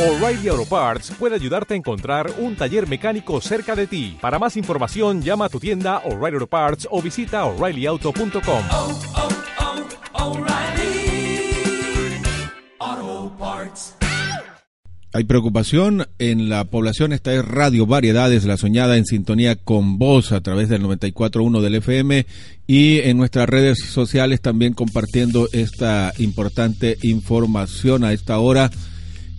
O'Reilly 0.00 0.48
Auto 0.48 0.64
Parts 0.64 1.12
puede 1.18 1.34
ayudarte 1.34 1.74
a 1.74 1.76
encontrar 1.76 2.32
un 2.38 2.56
taller 2.56 2.88
mecánico 2.88 3.38
cerca 3.42 3.76
de 3.76 3.86
ti. 3.86 4.16
Para 4.18 4.38
más 4.38 4.56
información, 4.56 5.20
llama 5.20 5.44
a 5.44 5.48
tu 5.50 5.60
tienda 5.60 5.98
O'Reilly 6.06 6.36
Auto 6.36 6.46
Parts 6.46 6.88
o 6.90 7.02
visita 7.02 7.44
oreillyauto.com. 7.44 8.64
oh, 8.70 8.98
oh, 12.80 13.36
Parts. 13.38 13.94
Hay 15.12 15.24
preocupación 15.24 16.06
en 16.18 16.48
la 16.48 16.64
población. 16.64 17.12
Esta 17.12 17.34
es 17.34 17.44
Radio 17.44 17.84
Variedades, 17.84 18.44
la 18.44 18.56
soñada 18.56 18.96
en 18.96 19.04
sintonía 19.04 19.56
con 19.56 19.98
vos 19.98 20.32
a 20.32 20.40
través 20.40 20.68
del 20.68 20.82
94.1 20.82 21.60
del 21.60 21.74
FM 21.74 22.26
y 22.66 23.00
en 23.00 23.16
nuestras 23.16 23.48
redes 23.48 23.80
sociales 23.80 24.40
también 24.40 24.72
compartiendo 24.72 25.48
esta 25.52 26.12
importante 26.18 26.96
información 27.02 28.04
a 28.04 28.12
esta 28.12 28.38
hora, 28.38 28.70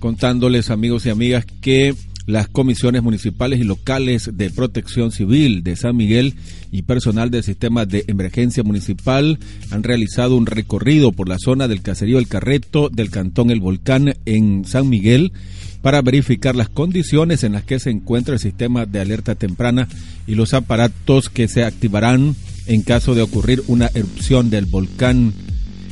contándoles 0.02 0.72
amigos 0.72 1.06
y 1.06 1.12
amigas 1.12 1.46
que 1.62 1.96
las 2.26 2.48
comisiones 2.48 3.04
municipales 3.04 3.60
y 3.60 3.64
locales 3.64 4.32
de 4.34 4.50
protección 4.50 5.12
civil 5.12 5.64
de 5.64 5.76
San 5.76 5.96
Miguel 5.96 6.36
y 6.72 6.82
personal 6.82 7.30
del 7.30 7.44
sistema 7.44 7.86
de 7.86 8.04
emergencia 8.08 8.64
municipal 8.64 9.40
han 9.70 9.84
realizado 9.84 10.36
un 10.36 10.48
recorrido 10.48 11.12
por 11.12 11.30
la 11.30 11.38
zona 11.38 11.68
del 11.68 11.82
caserío 11.82 12.20
El 12.20 12.28
Carreto 12.28 12.90
del 12.90 13.12
cantón 13.12 13.52
El 13.52 13.60
Volcán 13.60 14.16
en 14.26 14.66
San 14.66 14.90
Miguel 14.90 15.34
para 15.82 16.02
verificar 16.02 16.56
las 16.56 16.70
condiciones 16.70 17.44
en 17.44 17.54
las 17.54 17.64
que 17.64 17.80
se 17.80 17.92
encuentra 17.92 18.34
el 18.34 18.40
sistema 18.40 18.86
de 18.86 19.02
alerta 19.02 19.36
temprana 19.36 19.88
y 20.26 20.36
los 20.36 20.54
aparatos 20.54 21.30
que 21.30 21.48
se 21.48 21.64
activarán 21.64 22.36
en 22.66 22.82
caso 22.82 23.14
de 23.14 23.22
ocurrir 23.22 23.64
una 23.68 23.90
erupción 23.94 24.50
del 24.50 24.66
volcán. 24.66 25.34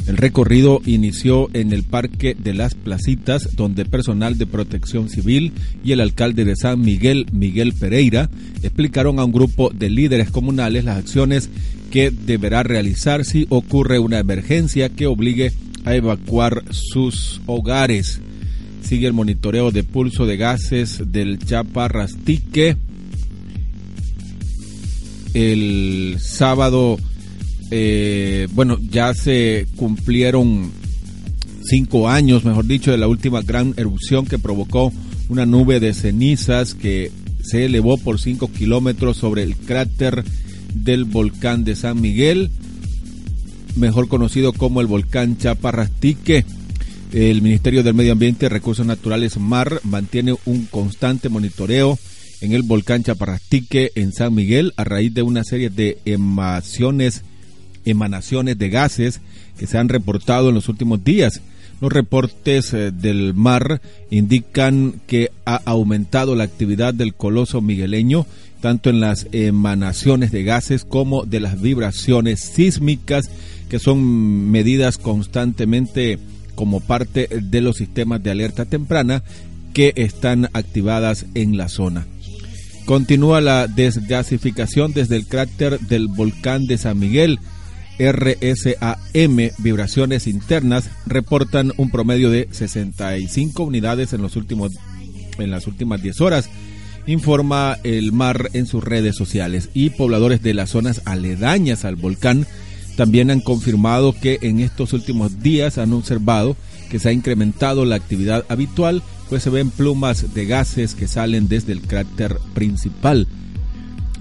El 0.09 0.18
recorrido 0.18 0.81
inició 0.88 1.52
en 1.54 1.72
el 1.72 1.84
Parque 1.84 2.36
de 2.36 2.55
las 2.55 2.73
Placitas, 2.73 3.55
donde 3.55 3.86
personal 3.86 4.40
de 4.40 4.48
protección 4.48 5.08
civil 5.08 5.54
y 5.84 5.91
el 5.91 6.02
alcalde 6.02 6.45
de 6.45 6.55
San 6.55 6.82
Miguel, 6.82 7.27
Miguel 7.32 7.73
Pereira, 7.73 8.27
explicaron 8.63 9.20
a 9.20 9.26
un 9.26 9.32
grupo 9.32 9.70
de 9.70 9.91
líderes 9.91 10.32
comunales 10.32 10.84
las 10.84 10.98
acciones 10.98 11.52
que 11.91 12.10
deberá 12.10 12.63
realizar 12.63 13.24
si 13.24 13.46
ocurre 13.49 13.99
una 13.99 14.18
emergencia 14.18 14.90
que 14.90 15.05
obligue 15.05 15.52
a 15.85 15.93
evacuar 15.93 16.63
sus 16.71 17.40
hogares. 17.46 18.20
Sigue 18.82 19.05
el 19.05 19.13
monitoreo 19.13 19.70
de 19.70 19.84
pulso 19.84 20.26
de 20.26 20.37
gases 20.37 21.04
del 21.12 21.37
Chaparrastique. 21.37 22.77
El 25.35 26.15
sábado 26.18 26.98
eh, 27.71 28.48
bueno, 28.53 28.79
ya 28.89 29.13
se 29.13 29.67
cumplieron 29.75 30.71
cinco 31.63 32.09
años, 32.09 32.43
mejor 32.43 32.65
dicho, 32.65 32.91
de 32.91 32.98
la 32.98 33.07
última 33.07 33.41
gran 33.41 33.73
erupción 33.77 34.25
que 34.25 34.39
provocó 34.39 34.91
una 35.29 35.45
nube 35.45 35.79
de 35.79 35.93
cenizas 35.93 36.73
que 36.73 37.12
se 37.43 37.65
elevó 37.65 37.97
por 37.97 38.20
cinco 38.20 38.51
kilómetros 38.51 39.17
sobre 39.17 39.43
el 39.43 39.55
cráter 39.55 40.23
del 40.73 41.05
volcán 41.05 41.63
de 41.63 41.75
San 41.75 42.01
Miguel, 42.01 42.49
mejor 43.75 44.07
conocido 44.07 44.53
como 44.53 44.81
el 44.81 44.87
volcán 44.87 45.37
Chaparrastique. 45.37 46.45
El 47.12 47.41
Ministerio 47.41 47.81
del 47.81 47.95
Medio 47.95 48.12
Ambiente 48.12 48.45
y 48.45 48.49
Recursos 48.49 48.85
Naturales 48.85 49.37
MAR 49.40 49.79
mantiene 49.84 50.35
un 50.45 50.65
constante 50.65 51.29
monitoreo 51.29 51.97
en 52.41 52.51
el 52.53 52.62
volcán 52.62 53.03
Chaparrastique 53.03 53.91
en 53.95 54.13
San 54.13 54.34
Miguel 54.34 54.73
a 54.77 54.84
raíz 54.84 55.13
de 55.13 55.23
una 55.23 55.43
serie 55.43 55.70
de 55.70 55.97
emaciones 56.05 57.23
emanaciones 57.90 58.57
de 58.57 58.70
gases 58.70 59.21
que 59.57 59.68
se 59.68 59.77
han 59.77 59.90
reportado 59.90 60.49
en 60.49 60.55
los 60.55 60.70
últimos 60.70 61.04
días. 61.04 61.41
Los 61.82 61.93
reportes 61.93 62.73
eh, 62.73 62.91
del 62.91 63.34
mar 63.34 63.81
indican 64.09 65.01
que 65.07 65.31
ha 65.46 65.62
aumentado 65.66 66.35
la 66.35 66.44
actividad 66.44 66.94
del 66.94 67.13
coloso 67.13 67.62
migueleño, 67.62 68.25
tanto 68.62 68.90
en 68.90 69.00
las 69.00 69.28
emanaciones 69.31 70.31
de 70.31 70.44
gases 70.44 70.84
como 70.84 71.25
de 71.25 71.40
las 71.40 71.62
vibraciones 71.62 72.41
sísmicas, 72.41 73.30
que 73.69 73.80
son 73.80 74.50
medidas 74.52 74.97
constantemente 74.97 76.19
como 76.56 76.81
parte 76.81 77.30
de 77.30 77.62
los 77.62 77.78
sistemas 77.78 78.22
de 78.22 78.31
alerta 78.31 78.66
temprana 78.66 79.24
que 79.74 79.94
están 79.96 80.50
activadas 80.52 81.25
en 81.35 81.56
la 81.56 81.69
zona. 81.69 82.06
Continúa 82.85 83.40
la 83.40 83.68
desgasificación 83.68 84.94
desde 84.94 85.16
el 85.16 85.28
cráter 85.28 85.80
del 85.80 86.08
volcán 86.08 86.66
de 86.66 86.78
San 86.78 87.00
Miguel, 87.00 87.40
RSAM, 88.00 89.52
vibraciones 89.58 90.28
internas, 90.28 90.90
reportan 91.06 91.74
un 91.78 91.92
promedio 91.92 92.30
de 92.30 92.48
65 92.52 93.64
unidades 93.64 94.14
en, 94.14 94.22
los 94.22 94.36
últimos, 94.36 94.74
en 95.38 95.52
las 95.52 95.68
últimas 95.68 96.02
10 96.02 96.22
horas, 96.22 96.50
informa 97.06 97.78
el 97.84 98.12
mar 98.12 98.50
en 98.54 98.66
sus 98.66 98.84
redes 98.84 99.16
sociales. 99.16 99.70
Y 99.74 99.92
pobladores 99.92 100.42
de 100.42 100.54
las 100.54 100.70
zonas 100.70 101.02
aledañas 101.06 101.86
al 101.86 101.96
volcán 101.96 102.48
también 102.96 103.32
han 103.32 103.42
confirmado 103.42 104.14
que 104.14 104.40
en 104.42 104.59
estos 104.59 104.94
últimos 104.94 105.42
días 105.42 105.78
han 105.78 105.94
observado 105.94 106.56
que 106.90 107.00
se 107.00 107.09
ha 107.09 107.14
incrementado 107.14 107.86
la 107.86 107.96
actividad 107.96 108.46
habitual, 108.50 109.04
pues 109.30 109.44
se 109.44 109.50
ven 109.50 109.70
plumas 109.70 110.34
de 110.34 110.46
gases 110.46 110.96
que 110.96 111.08
salen 111.08 111.48
desde 111.48 111.72
el 111.72 111.82
cráter 111.82 112.38
principal. 112.54 113.28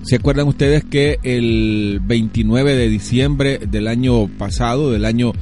¿Se 0.02 0.16
acuerdan 0.16 0.48
ustedes 0.48 0.84
que 0.84 1.18
el 1.22 2.00
29 2.02 2.74
de 2.74 2.88
diciembre 2.88 3.58
del 3.58 3.88
año 3.88 4.28
pasado, 4.28 4.90
del 4.90 5.04
año 5.04 5.32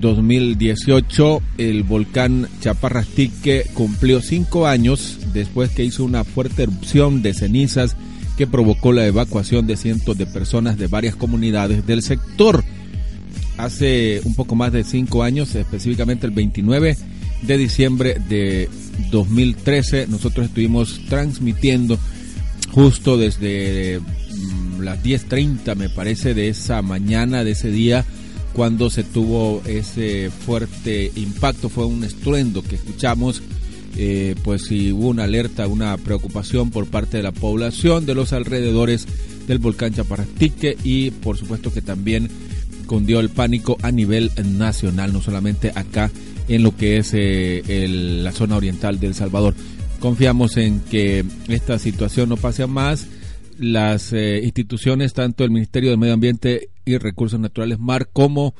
2018, 0.00 1.40
el 1.58 1.82
volcán 1.82 2.48
Chaparrastique 2.60 3.64
cumplió 3.72 4.20
cinco 4.20 4.66
años 4.66 5.18
después 5.32 5.70
que 5.70 5.84
hizo 5.84 6.04
una 6.04 6.24
fuerte 6.24 6.64
erupción 6.64 7.22
de 7.22 7.32
cenizas 7.32 7.96
que 8.36 8.46
provocó 8.46 8.92
la 8.92 9.06
evacuación 9.06 9.66
de 9.66 9.76
cientos 9.76 10.18
de 10.18 10.26
personas 10.26 10.76
de 10.76 10.88
varias 10.88 11.16
comunidades 11.16 11.86
del 11.86 12.02
sector. 12.02 12.64
Hace 13.56 14.20
un 14.24 14.34
poco 14.34 14.54
más 14.54 14.72
de 14.72 14.84
cinco 14.84 15.22
años, 15.22 15.54
específicamente 15.54 16.26
el 16.26 16.32
29 16.32 16.96
de 17.42 17.56
diciembre 17.56 18.16
de 18.28 18.68
2013, 19.10 20.06
nosotros 20.08 20.46
estuvimos 20.46 21.00
transmitiendo 21.08 21.98
justo 22.76 23.16
desde 23.16 24.00
mm, 24.00 24.82
las 24.82 25.02
10.30 25.02 25.74
me 25.76 25.88
parece 25.88 26.34
de 26.34 26.50
esa 26.50 26.82
mañana, 26.82 27.42
de 27.42 27.52
ese 27.52 27.70
día, 27.70 28.04
cuando 28.52 28.90
se 28.90 29.02
tuvo 29.02 29.62
ese 29.64 30.28
fuerte 30.28 31.10
impacto, 31.16 31.70
fue 31.70 31.86
un 31.86 32.04
estruendo 32.04 32.60
que 32.60 32.74
escuchamos, 32.74 33.42
eh, 33.96 34.34
pues 34.44 34.66
si 34.66 34.92
hubo 34.92 35.08
una 35.08 35.24
alerta, 35.24 35.66
una 35.68 35.96
preocupación 35.96 36.70
por 36.70 36.86
parte 36.86 37.16
de 37.16 37.22
la 37.22 37.32
población 37.32 38.04
de 38.04 38.14
los 38.14 38.34
alrededores 38.34 39.06
del 39.48 39.56
volcán 39.56 39.94
Chaparrastique 39.94 40.76
y 40.84 41.12
por 41.12 41.38
supuesto 41.38 41.72
que 41.72 41.80
también 41.80 42.28
cundió 42.84 43.20
el 43.20 43.30
pánico 43.30 43.78
a 43.80 43.90
nivel 43.90 44.30
nacional, 44.44 45.14
no 45.14 45.22
solamente 45.22 45.72
acá 45.74 46.10
en 46.46 46.62
lo 46.62 46.76
que 46.76 46.98
es 46.98 47.12
eh, 47.14 47.86
la 48.22 48.32
zona 48.32 48.58
oriental 48.58 49.00
de 49.00 49.06
El 49.06 49.14
Salvador. 49.14 49.54
Confiamos 50.00 50.56
en 50.56 50.80
que 50.80 51.24
esta 51.48 51.78
situación 51.78 52.28
no 52.28 52.36
pase 52.36 52.62
a 52.62 52.66
más. 52.66 53.06
Las 53.58 54.12
eh, 54.12 54.40
instituciones, 54.44 55.14
tanto 55.14 55.44
el 55.44 55.50
Ministerio 55.50 55.90
de 55.90 55.96
Medio 55.96 56.14
Ambiente 56.14 56.68
y 56.84 56.98
Recursos 56.98 57.40
Naturales, 57.40 57.78
MAR, 57.78 58.08
como 58.12 58.54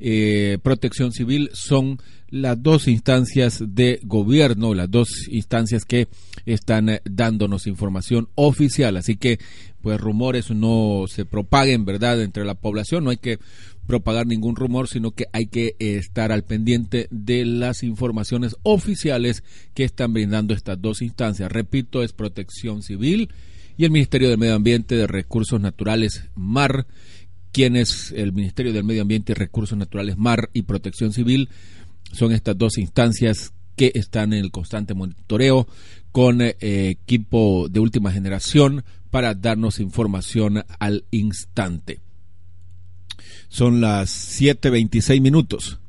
eh, 0.00 0.58
Protección 0.62 1.12
Civil, 1.12 1.50
son 1.52 1.98
las 2.30 2.62
dos 2.62 2.88
instancias 2.88 3.62
de 3.66 4.00
gobierno, 4.02 4.74
las 4.74 4.90
dos 4.90 5.08
instancias 5.28 5.84
que 5.84 6.08
están 6.46 6.88
eh, 6.88 7.00
dándonos 7.04 7.66
información 7.66 8.28
oficial. 8.34 8.96
Así 8.96 9.16
que, 9.16 9.38
pues, 9.82 10.00
rumores 10.00 10.50
no 10.50 11.04
se 11.08 11.24
propaguen, 11.24 11.84
¿verdad?, 11.84 12.22
entre 12.22 12.44
la 12.44 12.54
población. 12.54 13.04
No 13.04 13.10
hay 13.10 13.16
que 13.16 13.38
propagar 13.86 14.26
ningún 14.26 14.54
rumor, 14.54 14.86
sino 14.86 15.12
que 15.12 15.26
hay 15.32 15.46
que 15.46 15.74
eh, 15.78 15.96
estar 15.96 16.30
al 16.30 16.44
pendiente 16.44 17.08
de 17.10 17.46
las 17.46 17.82
informaciones 17.82 18.56
oficiales 18.62 19.42
que 19.72 19.84
están 19.84 20.12
brindando 20.12 20.52
estas 20.52 20.80
dos 20.80 21.00
instancias. 21.00 21.50
Repito, 21.50 22.02
es 22.02 22.12
Protección 22.12 22.82
Civil 22.82 23.30
y 23.78 23.84
el 23.84 23.90
Ministerio 23.90 24.28
del 24.28 24.38
Medio 24.38 24.56
Ambiente 24.56 24.94
de 24.94 25.06
Recursos 25.06 25.58
Naturales, 25.60 26.24
MAR, 26.34 26.86
quienes 27.58 28.12
el 28.12 28.32
Ministerio 28.32 28.72
del 28.72 28.84
Medio 28.84 29.02
Ambiente 29.02 29.32
y 29.32 29.34
Recursos 29.34 29.76
Naturales, 29.76 30.16
MAR 30.16 30.48
y 30.52 30.62
Protección 30.62 31.12
Civil, 31.12 31.48
son 32.12 32.30
estas 32.30 32.56
dos 32.56 32.78
instancias 32.78 33.52
que 33.74 33.90
están 33.96 34.32
en 34.32 34.44
el 34.44 34.52
constante 34.52 34.94
monitoreo 34.94 35.66
con 36.12 36.40
eh, 36.40 36.54
equipo 36.60 37.66
de 37.68 37.80
última 37.80 38.12
generación 38.12 38.84
para 39.10 39.34
darnos 39.34 39.80
información 39.80 40.62
al 40.78 41.04
instante. 41.10 41.98
Son 43.48 43.80
las 43.80 44.40
7.26 44.40 45.20
minutos. 45.20 45.80